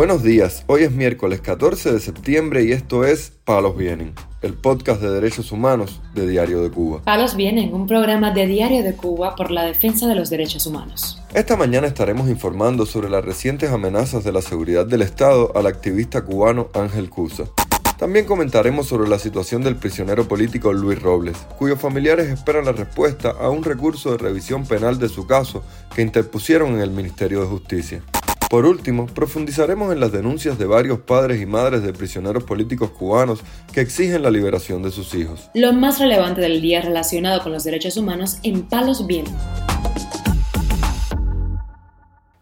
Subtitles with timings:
[0.00, 5.02] Buenos días, hoy es miércoles 14 de septiembre y esto es Palos Vienen, el podcast
[5.02, 7.02] de derechos humanos de Diario de Cuba.
[7.04, 11.22] Palos Vienen, un programa de Diario de Cuba por la defensa de los derechos humanos.
[11.34, 16.24] Esta mañana estaremos informando sobre las recientes amenazas de la seguridad del Estado al activista
[16.24, 17.44] cubano Ángel Cusa.
[17.98, 23.34] También comentaremos sobre la situación del prisionero político Luis Robles, cuyos familiares esperan la respuesta
[23.38, 25.62] a un recurso de revisión penal de su caso
[25.94, 28.02] que interpusieron en el Ministerio de Justicia.
[28.50, 33.42] Por último, profundizaremos en las denuncias de varios padres y madres de prisioneros políticos cubanos
[33.72, 35.48] que exigen la liberación de sus hijos.
[35.54, 39.36] Lo más relevante del día relacionado con los derechos humanos en Palos Vientos.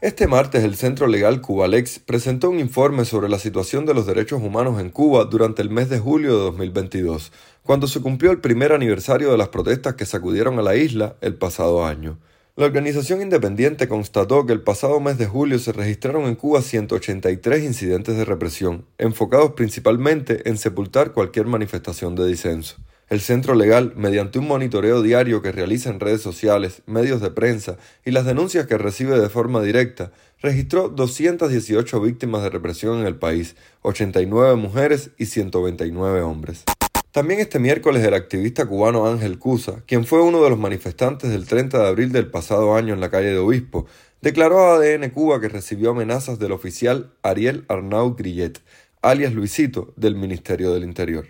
[0.00, 4.40] Este martes el Centro Legal Cubalex presentó un informe sobre la situación de los derechos
[4.40, 8.72] humanos en Cuba durante el mes de julio de 2022, cuando se cumplió el primer
[8.72, 12.16] aniversario de las protestas que sacudieron a la isla el pasado año.
[12.58, 17.62] La organización independiente constató que el pasado mes de julio se registraron en Cuba 183
[17.62, 22.74] incidentes de represión, enfocados principalmente en sepultar cualquier manifestación de disenso.
[23.08, 27.76] El centro legal, mediante un monitoreo diario que realiza en redes sociales, medios de prensa
[28.04, 30.10] y las denuncias que recibe de forma directa,
[30.42, 36.64] registró 218 víctimas de represión en el país, 89 mujeres y 129 hombres.
[37.12, 41.46] También este miércoles el activista cubano Ángel Cusa, quien fue uno de los manifestantes del
[41.46, 43.86] 30 de abril del pasado año en la calle de Obispo,
[44.20, 48.60] declaró a ADN Cuba que recibió amenazas del oficial Ariel Arnau Grillet,
[49.00, 51.26] alias Luisito, del Ministerio del Interior.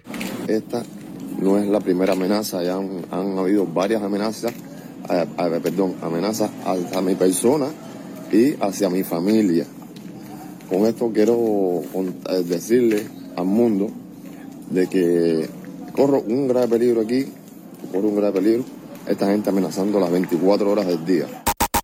[0.49, 0.83] Esta
[1.41, 4.53] no es la primera amenaza, ya han, habido varias amenazas,
[5.63, 7.69] perdón, amenazas hacia mi persona
[8.33, 9.65] y hacia mi familia.
[10.69, 13.91] Con esto quiero eh, decirle al mundo
[14.71, 15.49] de que
[15.99, 17.27] corro un grave peligro aquí,
[17.91, 18.65] corro un grave peligro,
[19.09, 21.27] esta gente amenazando las 24 horas del día.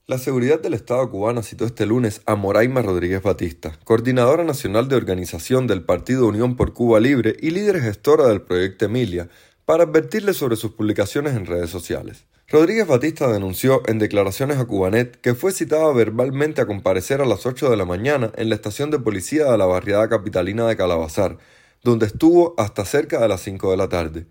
[0.06, 4.94] La seguridad del Estado cubano citó este lunes a Moraima Rodríguez Batista, coordinadora nacional de
[4.94, 9.30] organización del Partido Unión por Cuba Libre y líder gestora del proyecto Emilia,
[9.64, 12.24] para advertirle sobre sus publicaciones en redes sociales.
[12.46, 17.46] Rodríguez Batista denunció en declaraciones a Cubanet que fue citada verbalmente a comparecer a las
[17.46, 21.38] 8 de la mañana en la estación de policía de la barriada capitalina de Calabazar,
[21.84, 24.26] donde estuvo hasta cerca de las 5 de la tarde.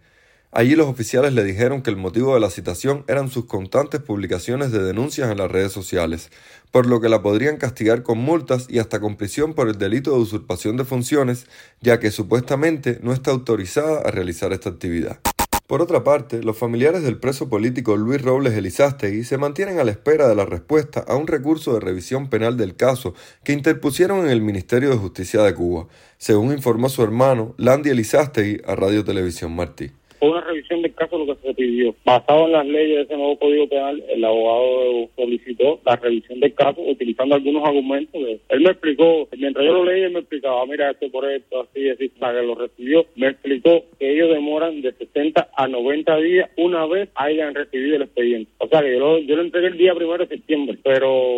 [0.56, 4.72] Allí los oficiales le dijeron que el motivo de la citación eran sus constantes publicaciones
[4.72, 6.30] de denuncias en las redes sociales,
[6.72, 10.12] por lo que la podrían castigar con multas y hasta con prisión por el delito
[10.12, 11.48] de usurpación de funciones,
[11.82, 15.20] ya que supuestamente no está autorizada a realizar esta actividad.
[15.68, 19.92] Por otra parte, los familiares del preso político Luis Robles Elizástegui se mantienen a la
[19.92, 23.14] espera de la respuesta a un recurso de revisión penal del caso
[23.46, 25.88] que interpusieron en el Ministerio de Justicia de Cuba,
[26.18, 29.92] según informó su hermano Landy Elizástegui a Radio Televisión Martí
[30.30, 31.96] una revisión del caso lo que se pidió.
[32.06, 36.54] Basado en las leyes de ese nuevo código penal, el abogado solicitó la revisión del
[36.54, 38.22] caso utilizando algunos argumentos.
[38.50, 41.90] él me explicó, mientras yo lo leí, él me explicaba, mira, esto por esto, así,
[41.90, 43.06] así, para que lo recibió.
[43.16, 48.04] Me explicó que ellos demoran de 60 a 90 días una vez hayan recibido el
[48.04, 48.52] expediente.
[48.60, 51.33] O sea, que yo lo, yo lo entregué el día primero de septiembre, pero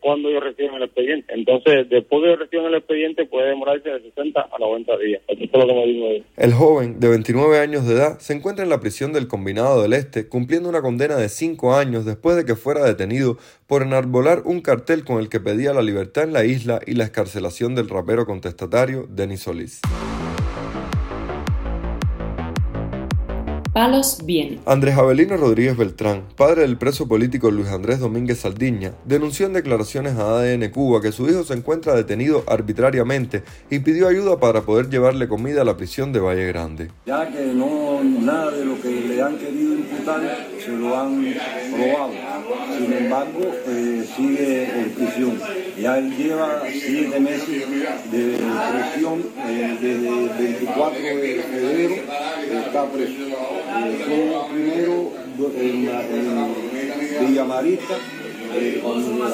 [0.00, 1.34] cuándo yo reciben el expediente.
[1.34, 5.22] Entonces, después de que reciban el expediente, puede demorarse de 60 a 90 días.
[5.28, 6.24] Eso es lo que me dijo él.
[6.36, 9.92] El joven, de 29 años, de edad, se encuentra en la prisión del Combinado del
[9.92, 14.60] Este cumpliendo una condena de cinco años después de que fuera detenido por enarbolar un
[14.60, 18.26] cartel con el que pedía la libertad en la isla y la escarcelación del rapero
[18.26, 19.80] contestatario Denis Solís.
[23.76, 24.58] Palos bien.
[24.64, 30.16] Andrés Avelino Rodríguez Beltrán, padre del preso político Luis Andrés Domínguez Saldiña, denunció en declaraciones
[30.16, 34.88] a ADN Cuba que su hijo se encuentra detenido arbitrariamente y pidió ayuda para poder
[34.88, 36.90] llevarle comida a la prisión de Valle Grande.
[37.04, 40.22] Ya que no nada de lo que le han querido imputar
[40.66, 41.34] se lo han
[41.72, 42.12] probado.
[42.78, 45.40] Sin embargo, eh, sigue en prisión.
[45.80, 47.48] Ya él lleva siete meses
[48.10, 48.38] de
[48.92, 51.94] prisión eh, desde el 24 de febrero
[52.66, 53.14] está preso
[54.52, 55.12] primero
[55.56, 57.94] en, en Villamarita,
[58.54, 59.28] eh, contra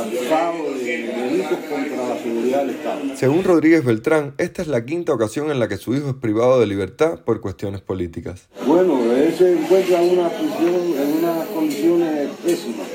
[2.08, 3.00] la seguridad del Estado.
[3.16, 6.58] Según Rodríguez Beltrán, esta es la quinta ocasión en la que su hijo es privado
[6.60, 8.48] de libertad por cuestiones políticas.
[8.66, 9.00] Bueno,
[9.36, 12.86] se encuentra en una prisión, en unas condiciones pésimas,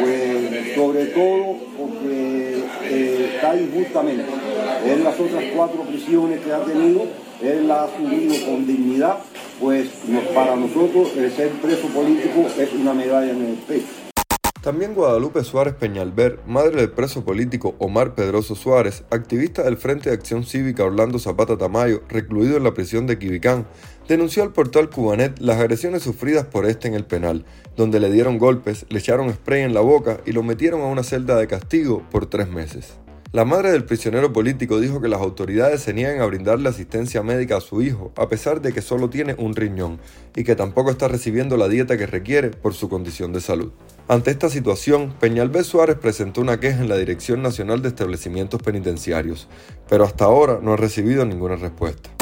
[0.00, 4.24] pues sobre todo porque eh, está injustamente.
[4.86, 7.06] En las otras cuatro prisiones que ha tenido,
[7.42, 9.18] él la ha asumido con dignidad
[9.60, 9.88] pues
[10.34, 14.03] para nosotros el ser preso político es una medalla en el pecho.
[14.64, 20.16] También Guadalupe Suárez Peñalver, madre del preso político Omar Pedroso Suárez, activista del Frente de
[20.16, 23.66] Acción Cívica Orlando Zapata Tamayo, recluido en la prisión de Quibicán,
[24.08, 27.44] denunció al portal Cubanet las agresiones sufridas por este en el penal,
[27.76, 31.02] donde le dieron golpes, le echaron spray en la boca y lo metieron a una
[31.02, 32.94] celda de castigo por tres meses.
[33.34, 37.56] La madre del prisionero político dijo que las autoridades se niegan a brindarle asistencia médica
[37.56, 39.98] a su hijo, a pesar de que solo tiene un riñón,
[40.36, 43.72] y que tampoco está recibiendo la dieta que requiere por su condición de salud.
[44.06, 49.48] Ante esta situación, Peñalver Suárez presentó una queja en la Dirección Nacional de Establecimientos Penitenciarios,
[49.88, 52.13] pero hasta ahora no ha recibido ninguna respuesta.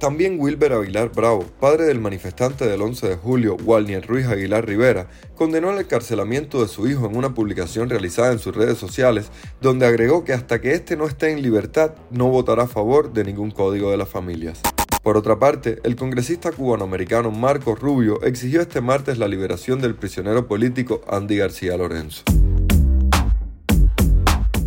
[0.00, 5.08] También Wilber Aguilar Bravo, padre del manifestante del 11 de julio, Walnier Ruiz Aguilar Rivera,
[5.36, 9.30] condenó el encarcelamiento de su hijo en una publicación realizada en sus redes sociales,
[9.60, 13.24] donde agregó que hasta que éste no esté en libertad, no votará a favor de
[13.24, 14.62] ningún código de las familias.
[15.02, 20.48] Por otra parte, el congresista cubanoamericano Marco Rubio exigió este martes la liberación del prisionero
[20.48, 22.22] político Andy García Lorenzo.